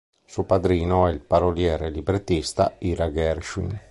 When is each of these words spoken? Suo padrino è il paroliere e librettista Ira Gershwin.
Suo 0.25 0.45
padrino 0.45 1.05
è 1.05 1.11
il 1.11 1.19
paroliere 1.19 1.85
e 1.85 1.89
librettista 1.91 2.75
Ira 2.79 3.11
Gershwin. 3.11 3.79